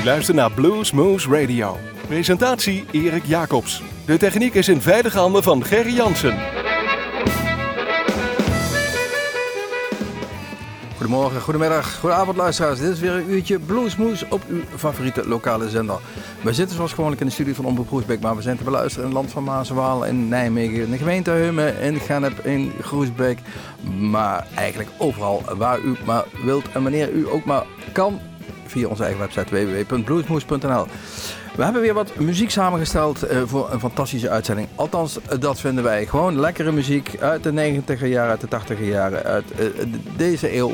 [0.00, 1.78] U luistert naar Blues Moose Radio.
[2.06, 3.82] Presentatie Erik Jacobs.
[4.06, 6.38] De techniek is in veilige handen van Gerry Jansen.
[10.96, 12.78] Goedemorgen, goedemiddag, goedenavond luisteraars.
[12.78, 15.98] Dit is weer een uurtje Bluesmoes op uw favoriete lokale zender.
[16.42, 19.08] We zitten zoals gewoonlijk in de studio van Omroep Groesbeek, maar we zijn te beluisteren
[19.08, 22.72] in het land van Maas Waal, in Nijmegen, in de gemeente Heumen, in Gennep, in
[22.80, 23.38] Groesbeek.
[23.98, 28.20] Maar eigenlijk overal waar u maar wilt en wanneer u ook maar kan
[28.66, 30.86] via onze eigen website www.bluesmoes.nl.
[31.56, 34.68] We hebben weer wat muziek samengesteld uh, voor een fantastische uitzending.
[34.74, 36.06] Althans, dat vinden wij.
[36.06, 39.66] Gewoon lekkere muziek uit de 90er jaren, uit de 80er jaren, uit uh,
[40.16, 40.72] deze eeuw.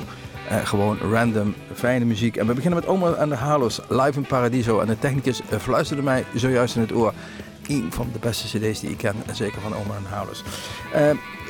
[0.65, 2.37] Gewoon random, fijne muziek.
[2.37, 4.81] En we beginnen met Omar en de Halos, live in Paradiso.
[4.81, 7.13] En de technicus fluisterde mij zojuist in het oor.
[7.67, 10.43] Een van de beste cd's die ik ken, zeker van Omar en de Halos.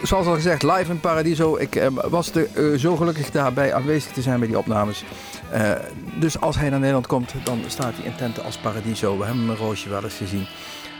[0.02, 1.56] Zoals al gezegd, live in Paradiso.
[1.56, 5.04] Ik was er zo gelukkig daarbij aanwezig te zijn bij die opnames.
[5.54, 5.70] Uh,
[6.18, 9.18] dus als hij naar Nederland komt, dan staat hij in tenten als Paradiso.
[9.18, 10.46] We hebben een roosje wel eens gezien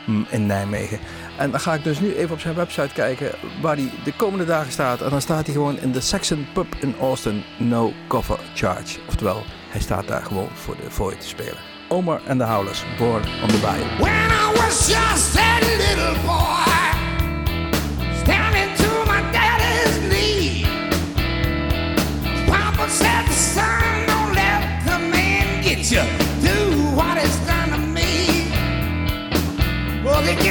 [0.05, 0.99] mm, in Nijmegen.
[1.37, 4.45] En dan ga ik dus nu even op zijn website kijken waar hij de komende
[4.45, 5.01] dagen staat.
[5.01, 8.99] En dan staat hij gewoon in de Saxon Pub in Austin, no cover charge.
[9.07, 11.57] Oftewel, hij staat daar gewoon voor de fooi te spelen.
[11.89, 13.85] Omar and the Howlers, Born on the Bayou.
[13.99, 16.76] When I was just little boy,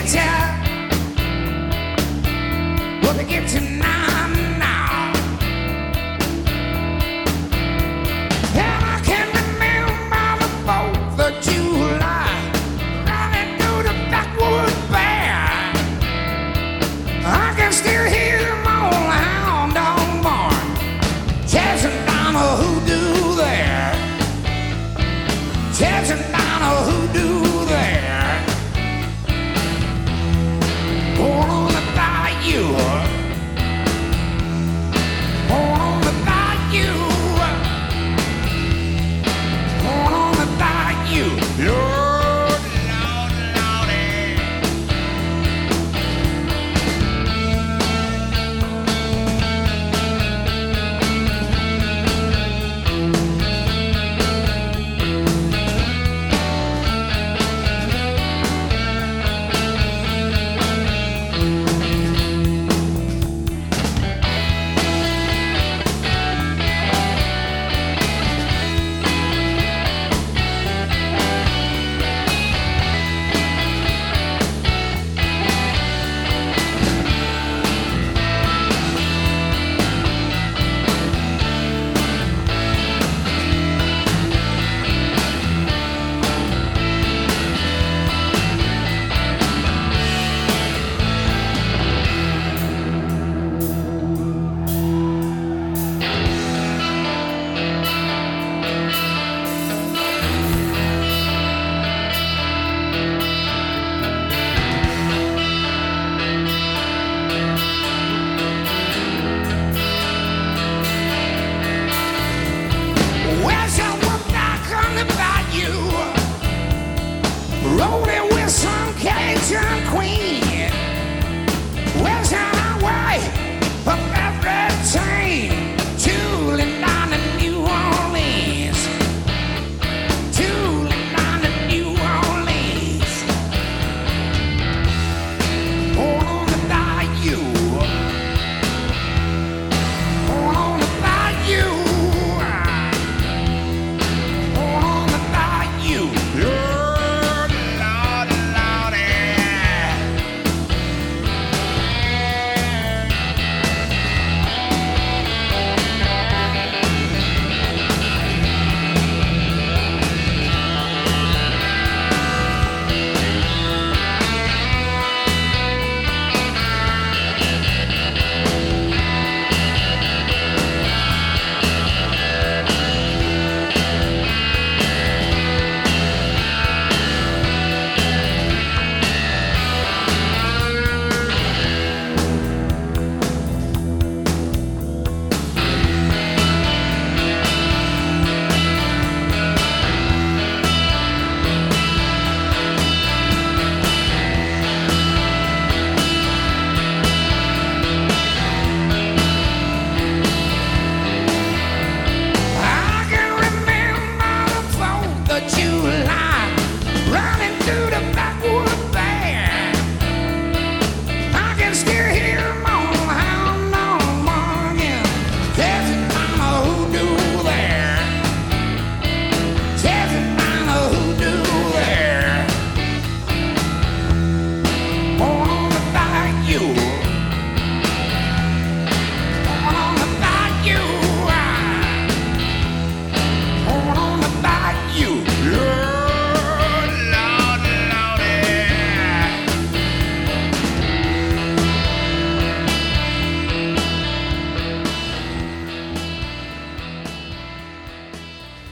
[0.07, 0.56] 家。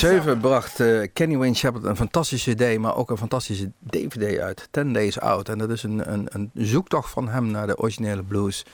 [0.00, 4.68] 2007 bracht eh, Kenny Wayne Shepherd een fantastische CD, maar ook een fantastische DVD uit,
[4.70, 5.48] 10 Days Out.
[5.48, 8.64] En dat is een, een, een zoektocht van hem naar de originele blues.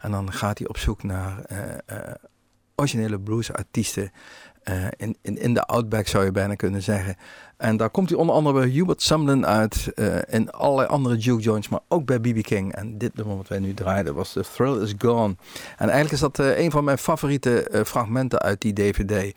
[0.00, 2.14] En dan gaat hij op zoek naar eh, eh,
[2.74, 4.12] originele bluesartiesten
[4.96, 7.16] in, in, in de Outback zou je bijna kunnen zeggen.
[7.56, 9.92] En daar komt hij onder andere bij Hubert Sumlin uit,
[10.28, 12.42] in allerlei andere juke joints, maar ook bij B.B.
[12.42, 12.74] King.
[12.74, 15.36] En dit nummer wat wij nu draaiden was The Thrill Is Gone.
[15.76, 19.32] En eigenlijk is dat een van mijn favoriete fragmenten uit die DVD.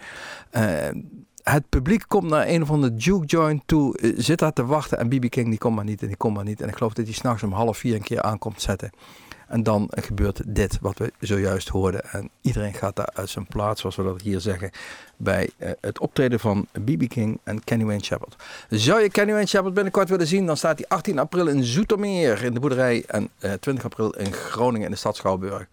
[1.51, 4.97] Het publiek komt naar een of andere juke joint toe, eh, zit daar te wachten
[4.97, 5.29] en B.B.
[5.29, 6.61] King die komt maar niet en die komt maar niet.
[6.61, 8.91] En ik geloof dat hij s'nachts om half vier een keer aankomt zetten.
[9.47, 12.11] En dan gebeurt dit wat we zojuist hoorden.
[12.11, 14.71] En iedereen gaat daar uit zijn plaats, zoals we dat hier zeggen,
[15.17, 17.07] bij eh, het optreden van B.B.
[17.07, 18.35] King en Kenny Wayne Shepherd.
[18.69, 22.43] Zou je Kenny Wayne Shepherd binnenkort willen zien, dan staat hij 18 april in Zoetermeer
[22.43, 25.67] in de boerderij en eh, 20 april in Groningen in de stad Schouwburg.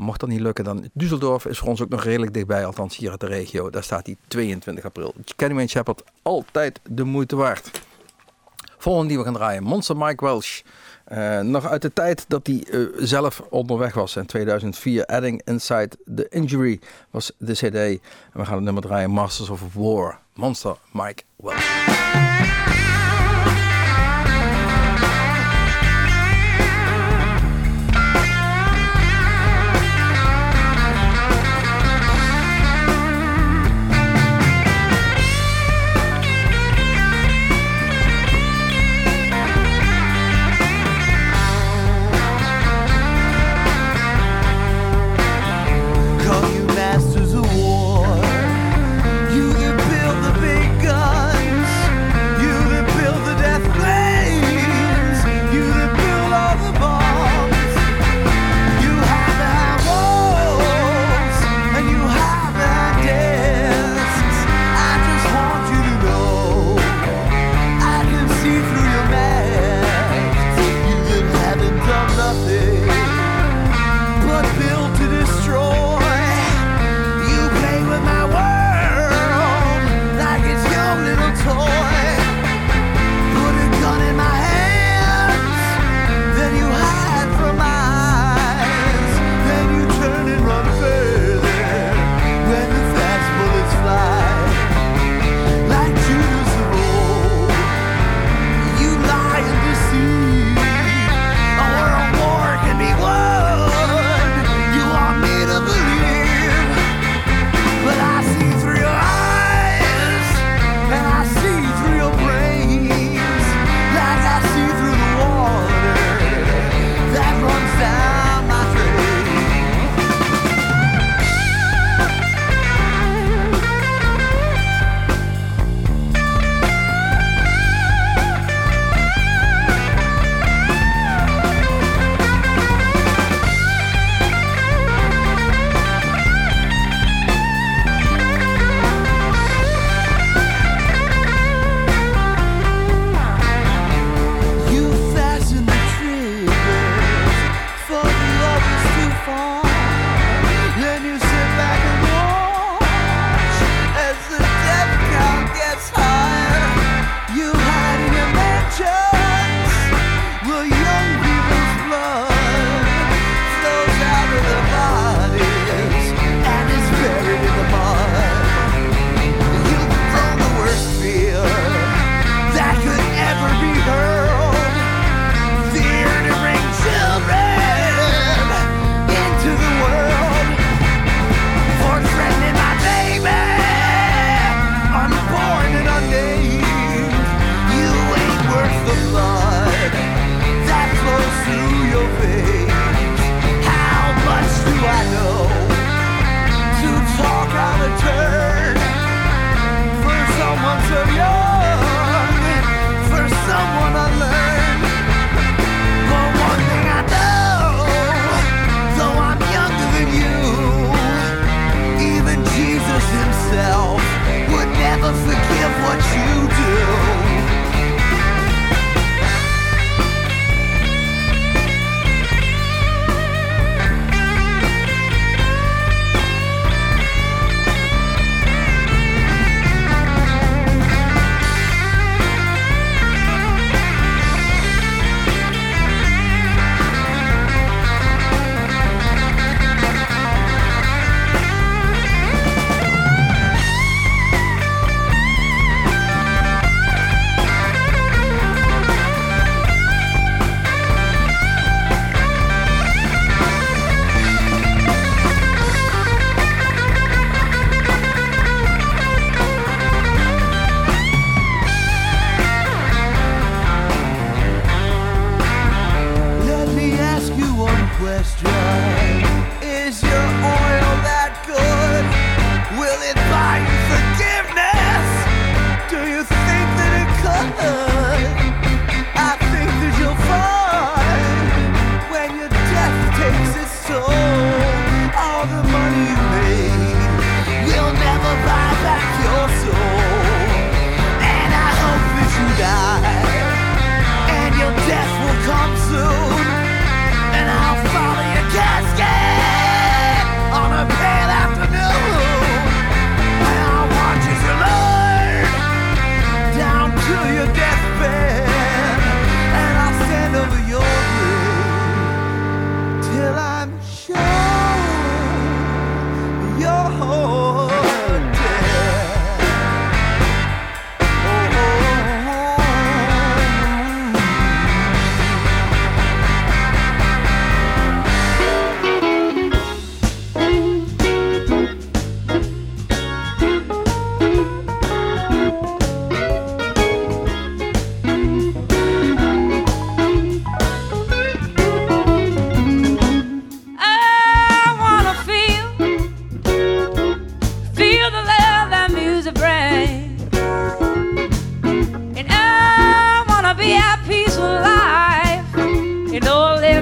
[0.00, 3.10] Mocht dat niet lukken, dan Düsseldorf is voor ons ook nog redelijk dichtbij, althans hier
[3.10, 3.70] uit de regio.
[3.70, 5.14] Daar staat hij 22 april.
[5.36, 7.70] Kenny Wayne Shepherd, altijd de moeite waard.
[8.78, 10.60] Volgende die we gaan draaien, Monster Mike Welsh.
[11.04, 15.06] Eh, nog uit de tijd dat hij eh, zelf onderweg was in 2004.
[15.06, 16.80] Adding Inside the Injury
[17.10, 17.74] was de CD.
[17.74, 18.00] En
[18.32, 20.18] we gaan het nummer draaien, Masters of War.
[20.34, 22.59] Monster Mike Welsh.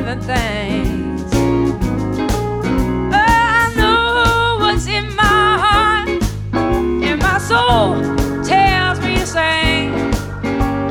[0.09, 1.23] living things.
[1.35, 6.09] Oh, I know what's in my heart,
[6.55, 8.03] and my soul
[8.43, 9.93] tells me the same.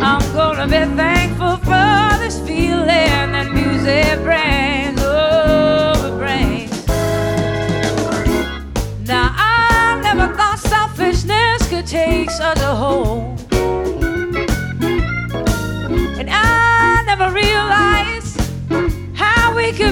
[0.02, 5.02] I'm gonna be thankful for this feeling that music brings.
[5.02, 6.88] Oh, it brings.
[9.08, 13.37] Now, I never thought selfishness could take such a whole.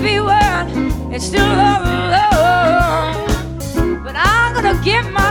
[0.06, 0.70] everyone
[1.12, 3.26] is still all alone.
[4.04, 5.25] But I'm gonna give my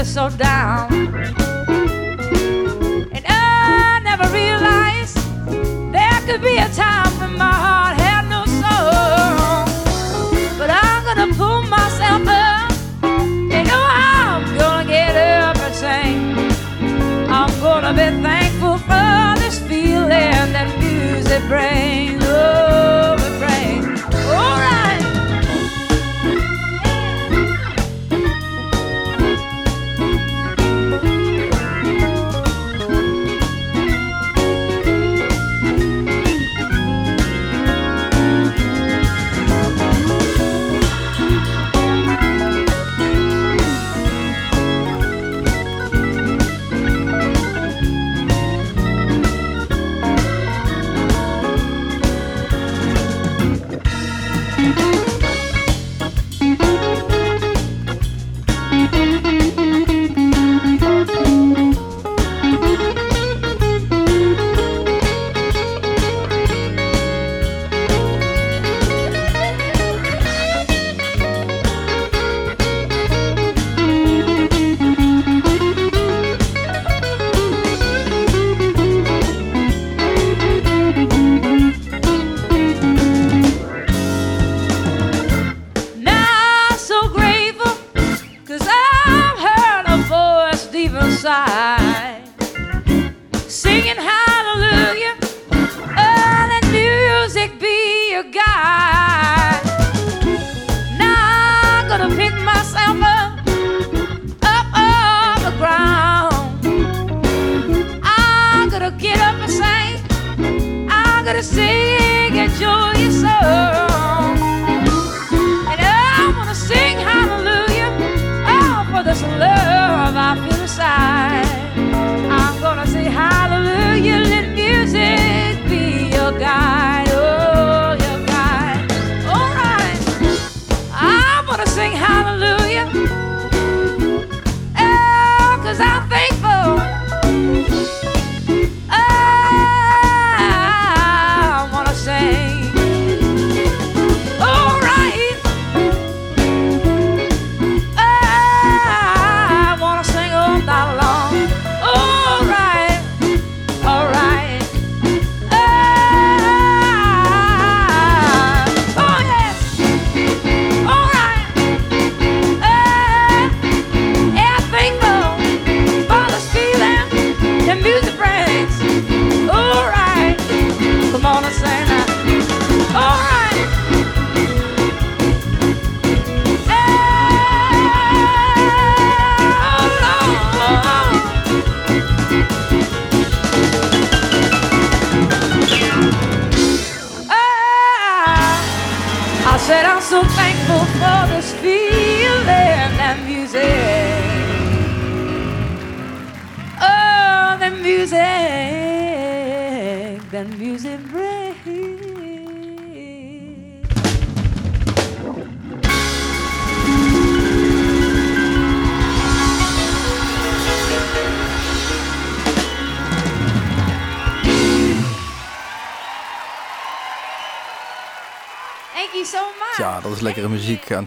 [0.00, 0.90] me so down.
[3.16, 5.16] And I never realized
[5.92, 9.64] there could be a time when my heart had no soul.
[10.58, 12.72] But I'm gonna pull myself up.
[13.54, 13.84] and know
[14.16, 16.20] I'm gonna get up and sing.
[17.28, 22.09] I'm gonna be thankful for this feeling that music brings.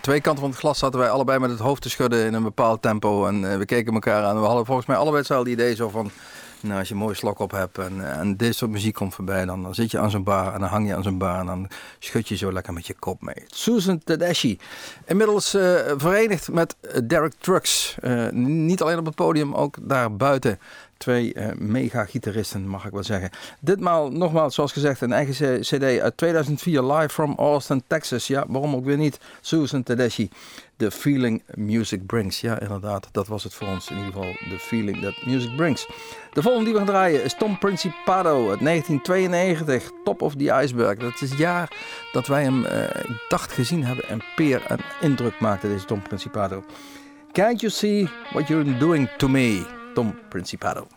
[0.04, 2.44] Twee kanten van het glas zaten wij allebei met het hoofd te schudden in een
[2.44, 3.28] bepaald tempo.
[3.28, 4.40] En eh, we keken elkaar aan.
[4.40, 6.12] We hadden volgens mij allebei hetzelfde idee zo van...
[6.60, 9.46] Nou, als je een mooie slok op hebt en, en dit soort muziek komt voorbij...
[9.46, 11.40] Dan, dan zit je aan zo'n bar en dan hang je aan zo'n bar...
[11.40, 11.68] en dan
[12.00, 13.44] schud je zo lekker met je kop mee.
[13.48, 14.60] Susan Tedeschi.
[15.06, 17.96] Inmiddels eh, verenigd met Derek Trucks.
[18.02, 20.60] Eh, niet alleen op het podium, ook daar buiten.
[21.04, 23.30] Twee eh, mega-gitaristen, mag ik wel zeggen.
[23.60, 28.28] Ditmaal, nogmaals, zoals gezegd, een eigen cd uit 2004, live from Austin, Texas.
[28.28, 29.20] Ja, waarom ook weer niet?
[29.42, 30.30] Susan Tedeschi,
[30.78, 32.42] The Feeling Music Brings.
[32.42, 33.90] Ja, inderdaad, dat was het voor ons.
[33.90, 35.88] In ieder geval, The Feeling That Music Brings.
[36.34, 40.98] De volgende die we gaan draaien is Tom Principato uit 1992, Top of the Iceberg.
[40.98, 41.72] Dat is het jaar
[42.12, 46.64] dat wij hem, ik dacht, gezien hebben en peer een indruk maakte, deze Tom Principato.
[47.32, 49.82] Can't you see what you're doing to me?
[49.94, 50.88] Tom Principato.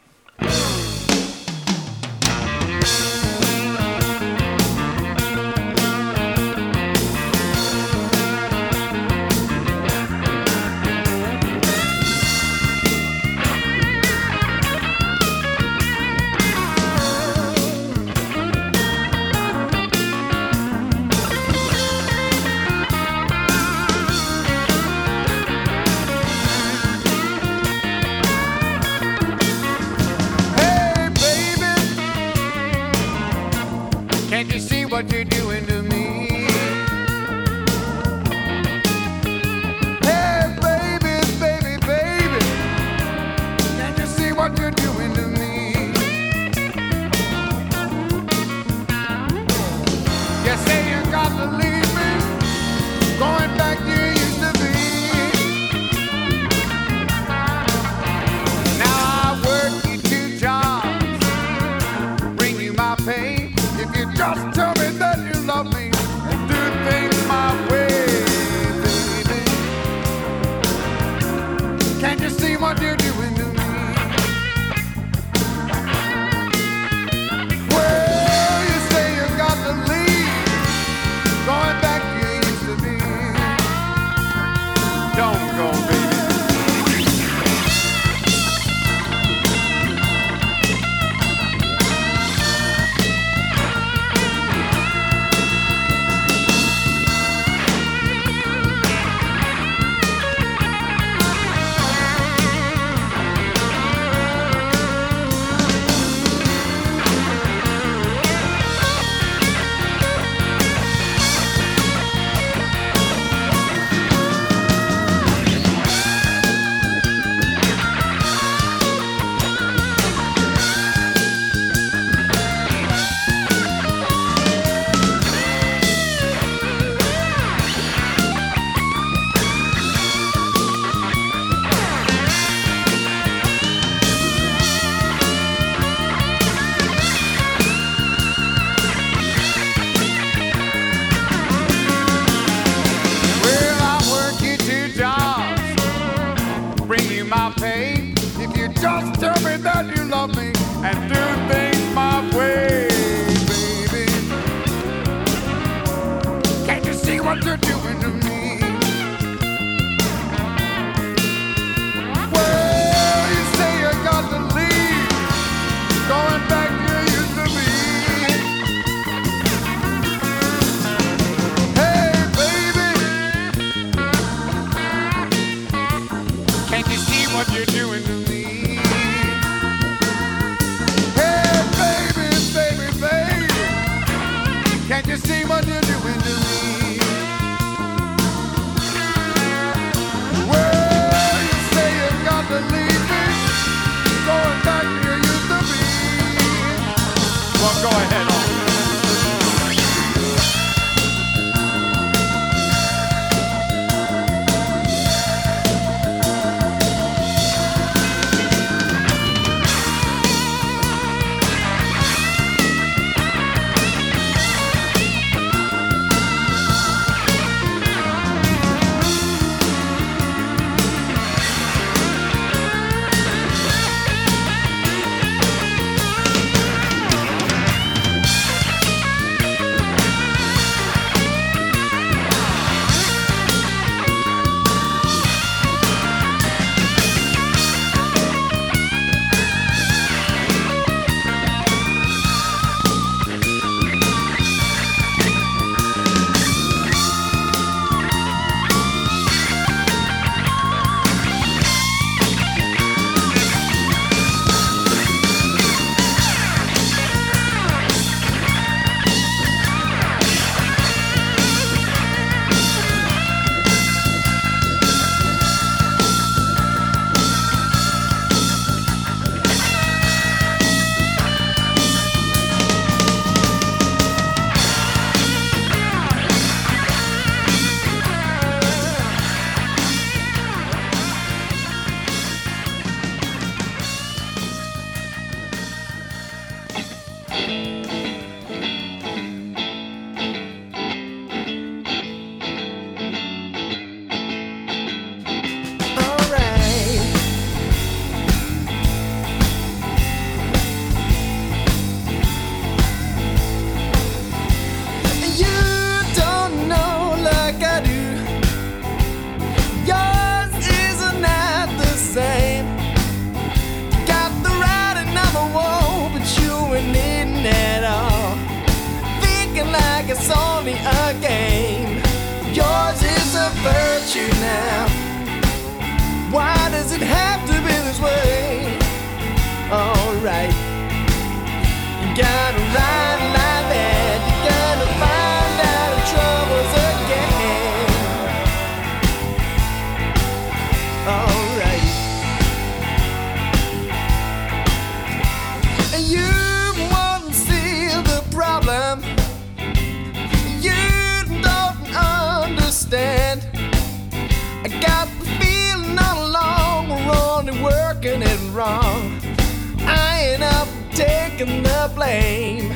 [361.97, 362.75] blame.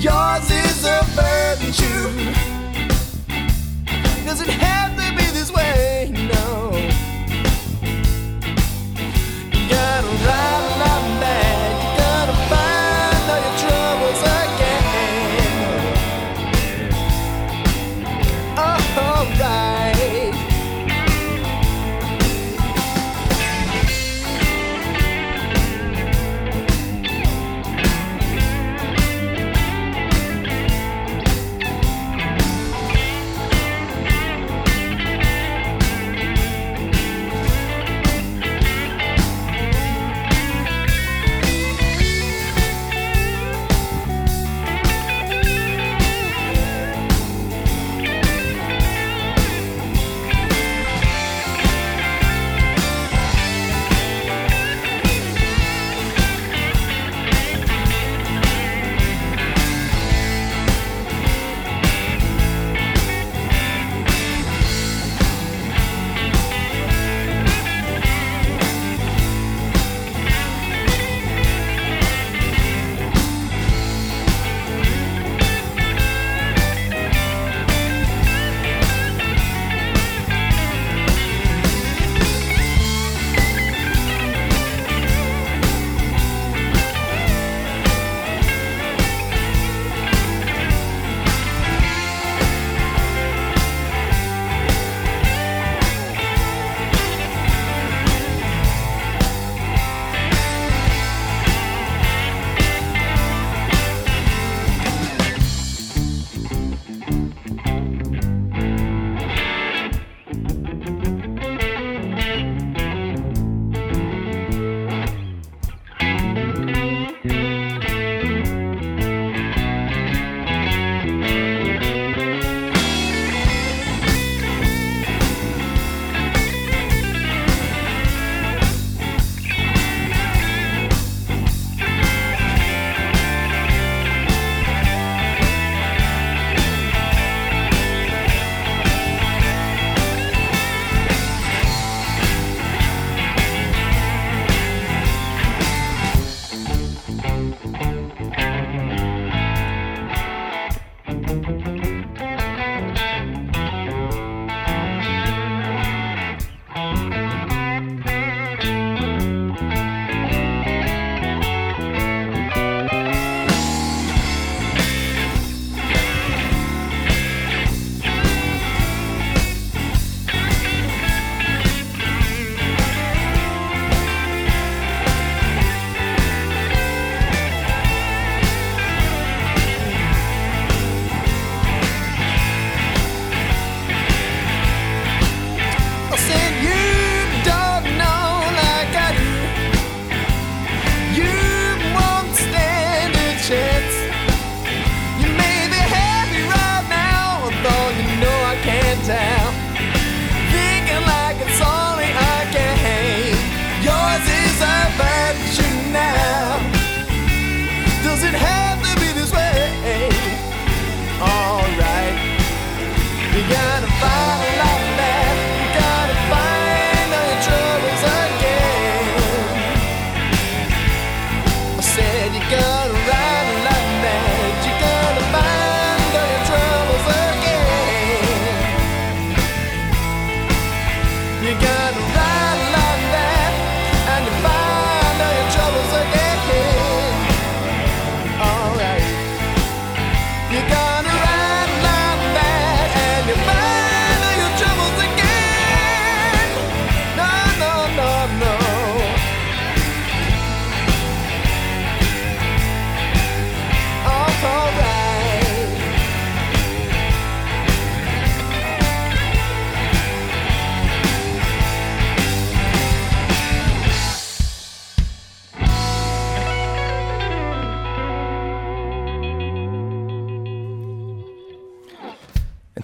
[0.00, 2.08] Yours is a virtue.
[4.24, 6.72] Does it have to be this way, no.
[9.52, 10.71] You gotta ride.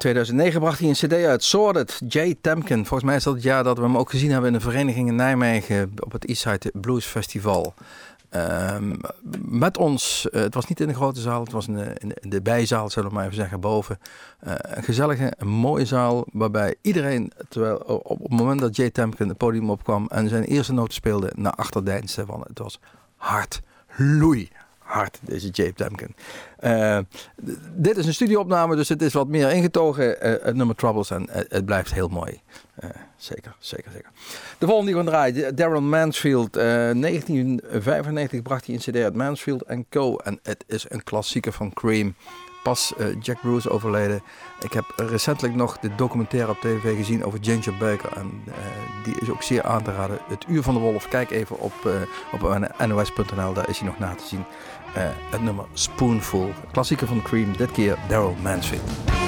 [0.09, 2.77] 2009 bracht hij een cd uit, Sorted, Jay Temkin.
[2.87, 5.09] Volgens mij is dat het jaar dat we hem ook gezien hebben in de vereniging
[5.09, 7.75] in Nijmegen op het Eastside Blues Festival.
[8.29, 8.95] Ehm,
[9.41, 12.31] met ons, eh, het was niet in de grote zaal, het was in de, in
[12.31, 13.99] de- bijzaal, zullen we maar even zeggen, boven.
[14.41, 19.29] Eh, een gezellige, een mooie zaal, waarbij iedereen, terwijl op, het moment dat Jay Temkin
[19.29, 22.81] het podium opkwam en zijn eerste noten speelde, naar achter deinsde, want het was
[23.17, 23.61] hard,
[23.97, 24.49] loei
[24.89, 26.15] hard, deze Jay Temkin.
[26.57, 26.99] Eh,
[27.73, 31.29] dit is een studioopname, dus het is wat meer ingetogen, eh, het nummer Troubles, en
[31.29, 32.41] eh, het blijft heel mooi.
[33.17, 34.11] Zeker, zeker, zeker.
[34.59, 36.57] De volgende die we draaien, Darren Mansfield.
[36.57, 40.17] eh 1995 bracht hij een cd uit Mansfield Co.
[40.17, 42.15] En het is een klassieker van Cream.
[42.63, 44.23] Pas eh, Jack Bruce overleden.
[44.61, 48.13] Ik heb recentelijk nog de documentaire op tv gezien over Ginger Baker.
[48.13, 48.55] En eh,
[49.05, 50.19] die is ook zeer aan te raden.
[50.29, 51.09] Het Uur van de Wolf.
[51.09, 51.93] Kijk even op, eh,
[52.33, 52.41] op
[52.87, 54.45] nos.nl, daar is hij nog na te zien.
[54.95, 56.53] Eh, het nummer Spoonful.
[56.73, 57.57] Klassieker van Cream.
[57.57, 59.28] Dit keer Daryl Mansfield.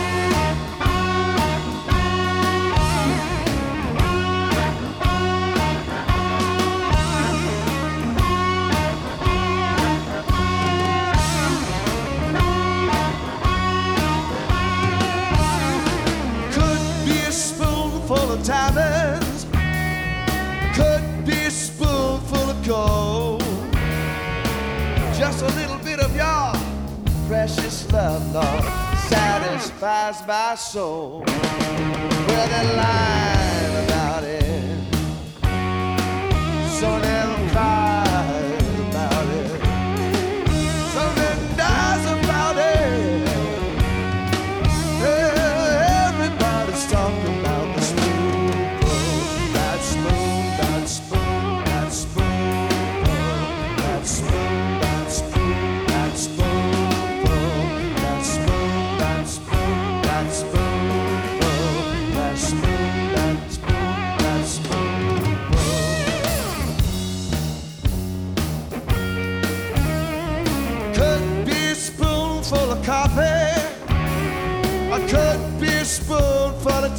[30.27, 31.23] My soul.
[31.27, 34.60] Well, that line about it.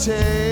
[0.02, 0.51] Spoonful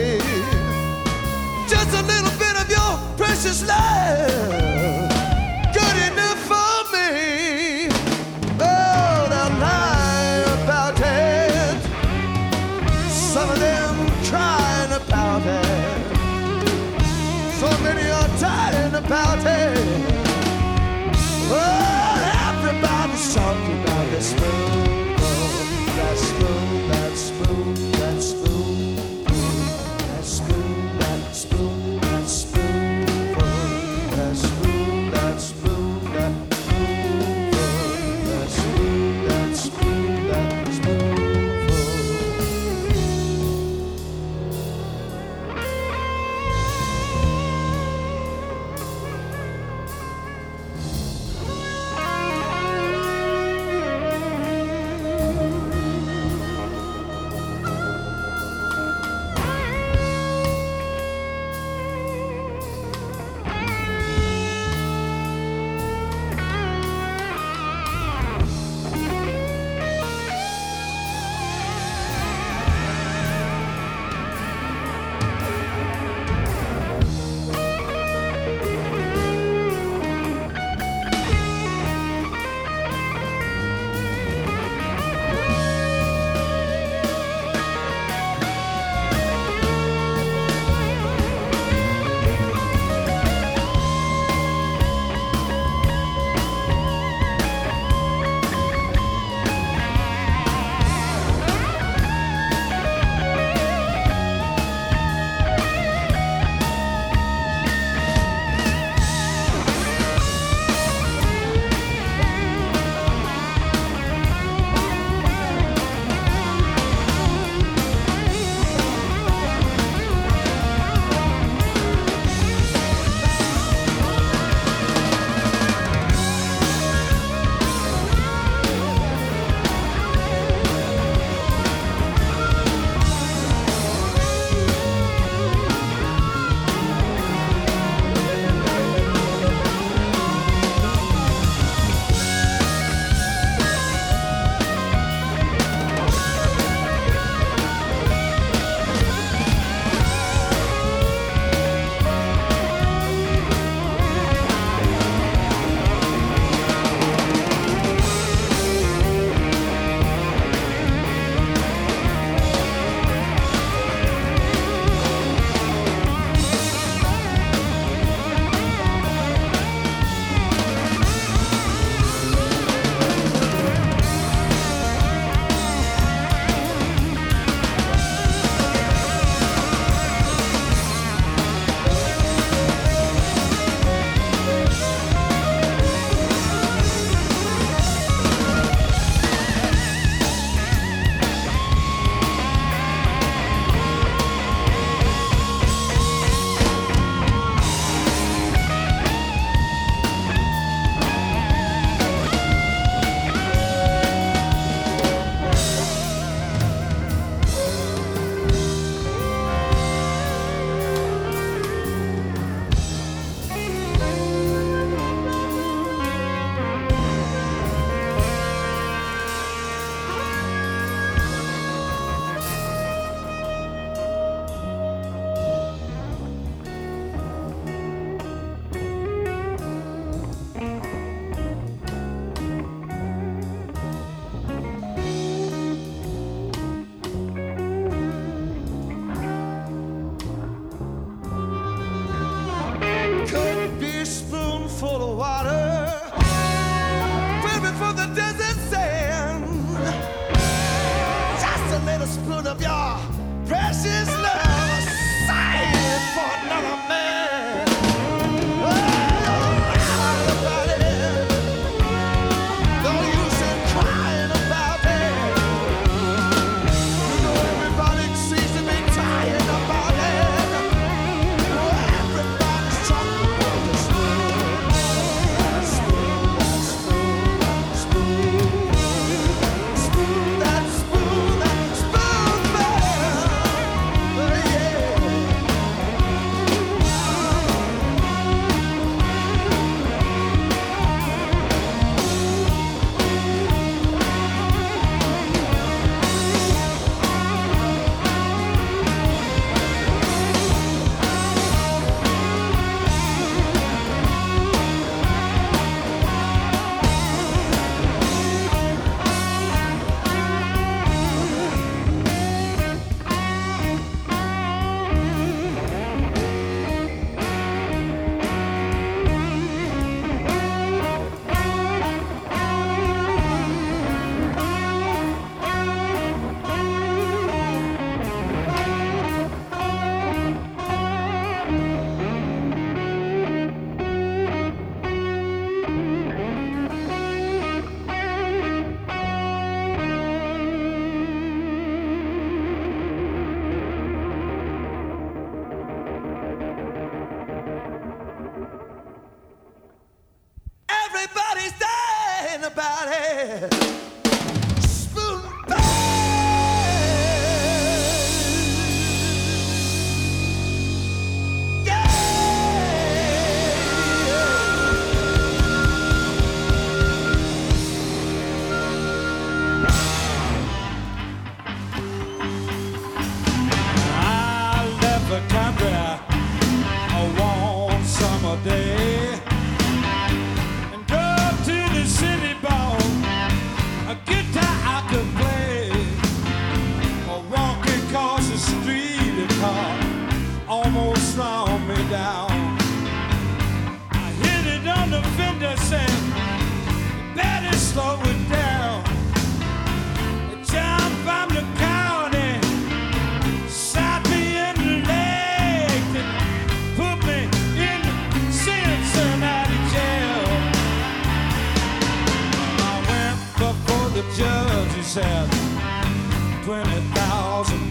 [416.49, 417.68] twenty thousand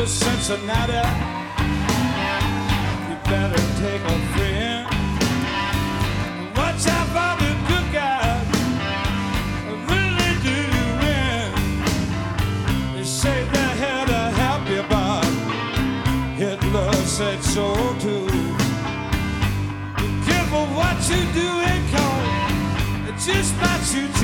[0.00, 0.94] to Cincinnati.
[3.08, 4.86] You better take a friend.
[6.56, 8.44] Watch out for the good cookout.
[9.92, 11.48] Really do you win?
[12.94, 15.22] They say they had a happy bar.
[16.40, 17.66] Hitler said so
[17.98, 18.26] too.
[19.98, 22.22] Be careful what you do and call.
[23.08, 24.19] It just might shoot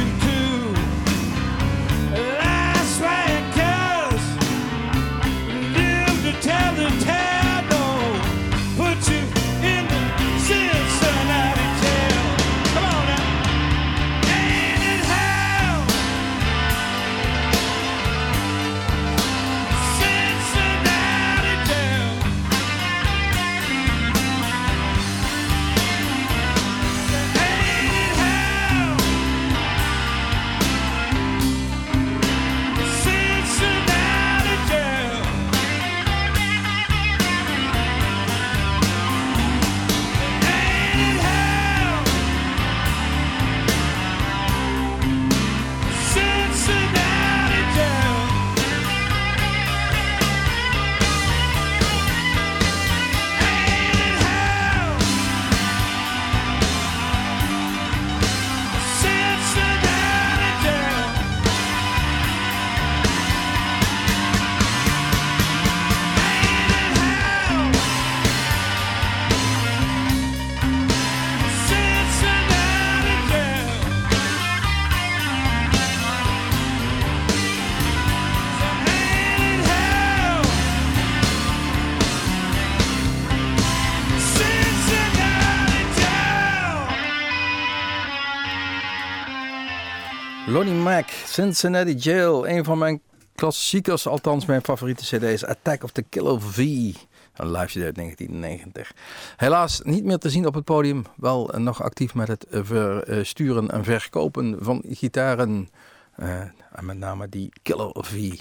[90.46, 92.48] Lonnie Mac, Cincinnati Jail.
[92.48, 93.00] Een van mijn
[93.34, 95.44] klassiekers, althans mijn favoriete cd's.
[95.44, 96.56] Attack of the Killer V.
[96.58, 98.92] Een live uit 1990.
[99.36, 101.04] Helaas niet meer te zien op het podium.
[101.16, 105.68] Wel eh, nog actief met het eh, versturen en verkopen van gitaren.
[106.16, 106.42] Eh,
[106.80, 108.32] met name die Killer V.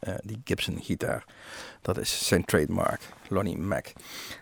[0.00, 1.24] eh, die Gibson gitaar.
[1.82, 3.00] Dat is zijn trademark.
[3.28, 3.86] Lonnie Mac.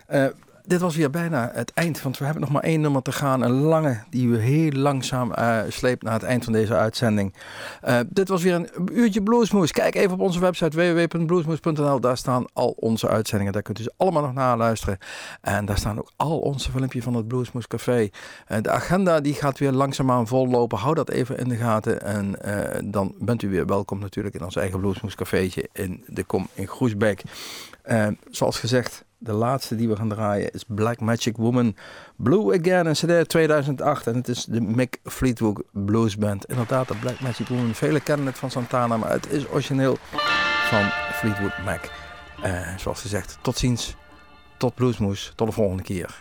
[0.07, 0.25] Eh,
[0.67, 3.41] dit was weer bijna het eind, want we hebben nog maar één nummer te gaan.
[3.41, 7.33] Een lange, die we heel langzaam eh, sleept naar het eind van deze uitzending.
[7.81, 9.71] Eh, dit was weer een uurtje Bluesmoes.
[9.71, 11.99] Kijk even op onze website www.bluesmoes.nl.
[11.99, 13.53] Daar staan al onze uitzendingen.
[13.53, 14.97] Daar kunt u ze allemaal nog naluisteren.
[15.41, 18.09] En daar staan ook al onze filmpjes van het Bluesmoes Café.
[18.47, 20.77] Eh, de agenda die gaat weer langzaamaan vollopen.
[20.77, 22.01] Hou dat even in de gaten.
[22.01, 22.35] En
[22.91, 26.67] dan bent u weer welkom natuurlijk in ons eigen Bluesmoes Cafeetje in de Kom in
[26.67, 27.23] Groesbeek.
[27.87, 31.75] Eh, zoals gezegd, de laatste die we gaan draaien is Black Magic Woman
[32.15, 34.07] Blue Again, een CD uit 2008.
[34.07, 36.45] En het is de Mick Fleetwood Blues Band.
[36.45, 37.73] Inderdaad, de Black Magic Woman.
[37.73, 39.97] Velen kennen het van Santana, maar het is origineel
[40.69, 41.91] van Fleetwood Mac.
[42.41, 43.95] Eh, zoals gezegd, tot ziens.
[44.57, 45.31] Tot Bluesmoes.
[45.35, 46.15] Tot de volgende keer.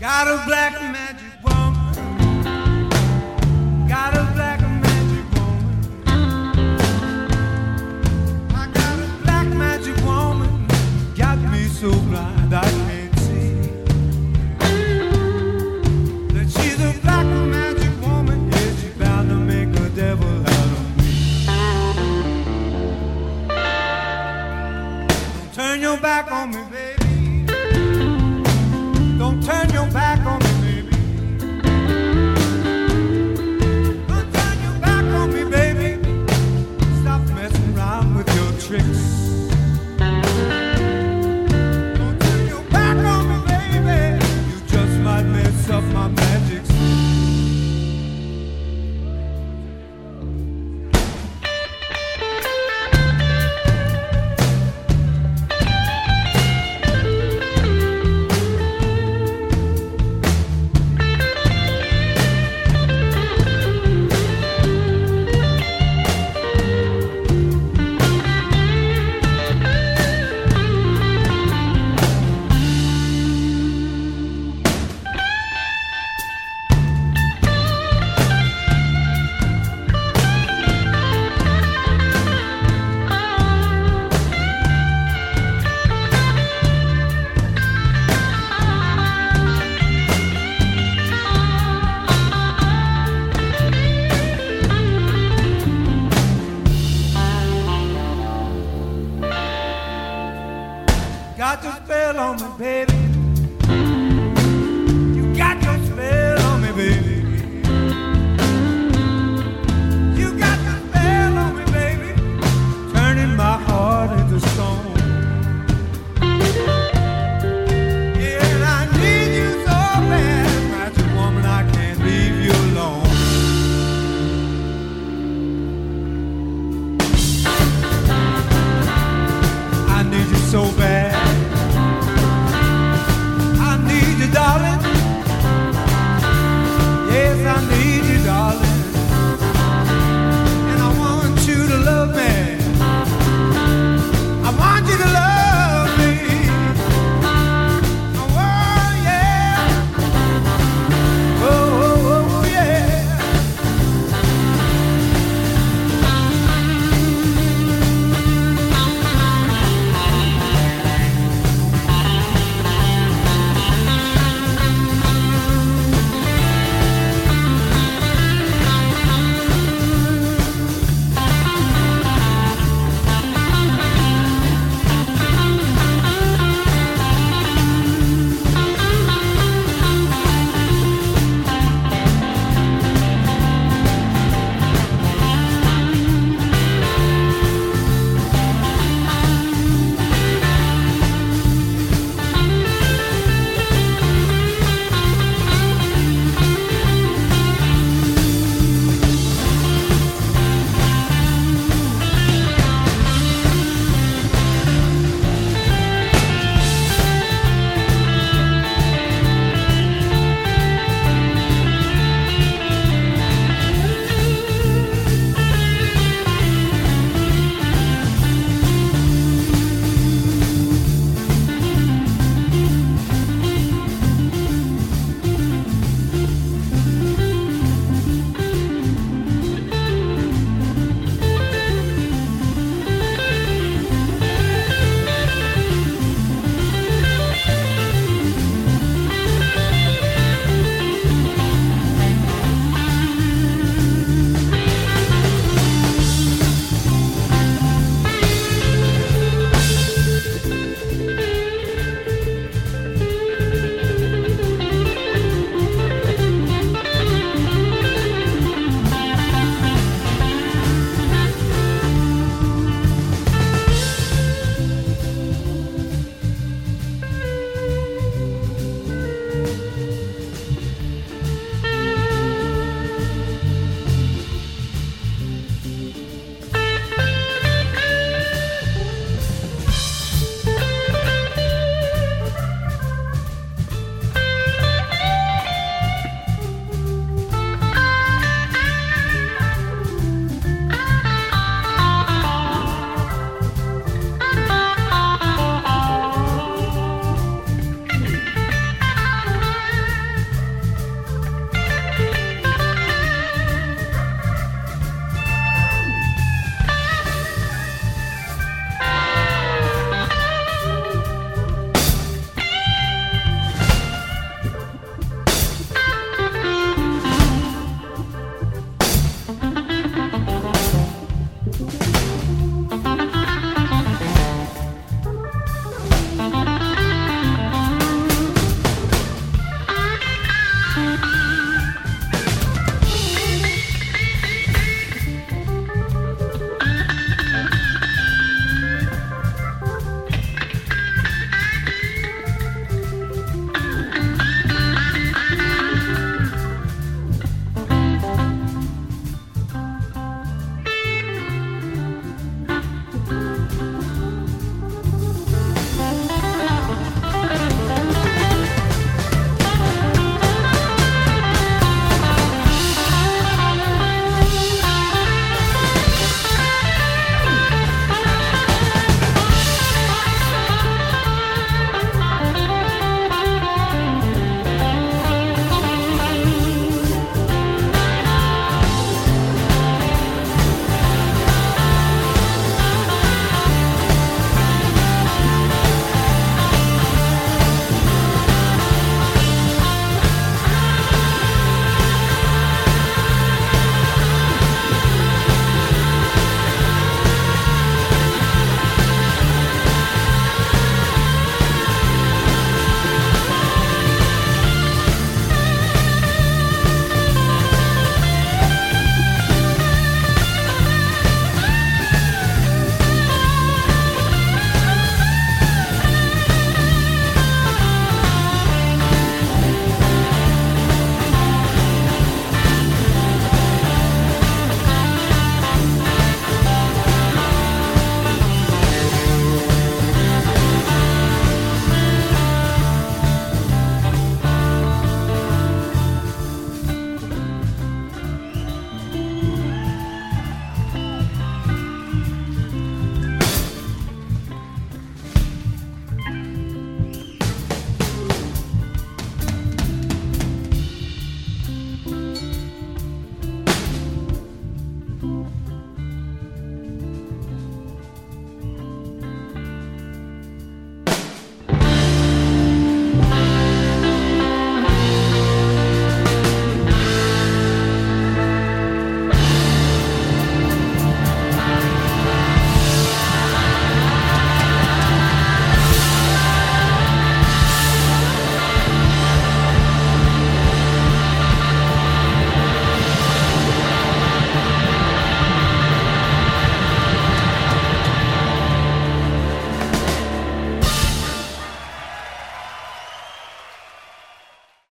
[0.00, 1.74] Got a black magic woman.
[3.88, 4.53] Got a
[11.84, 13.50] so blind I can't see.
[16.34, 18.50] That she's a black magic woman.
[18.50, 21.12] Yeah, she's bound to make a devil out of me.
[25.36, 27.44] Don't turn your back on me, baby.
[29.18, 30.96] Don't turn your back on me, baby.
[34.08, 35.90] Don't turn your back on me, baby.
[37.02, 39.33] Stop messing around with your tricks.